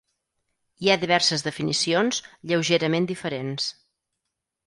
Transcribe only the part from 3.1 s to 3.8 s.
diferents.